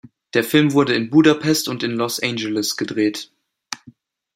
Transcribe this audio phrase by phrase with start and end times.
[0.33, 3.29] Der Film wurde in Budapest und in Los Angeles gedreht.